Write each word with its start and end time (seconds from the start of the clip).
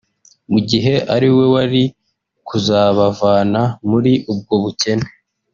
mu 0.51 0.59
gihe 0.69 0.93
ari 1.15 1.29
we 1.35 1.45
wari 1.53 1.83
kuzabavana 2.47 3.61
muri 3.89 4.13
ubwo 4.31 4.53
bukene 4.63 5.07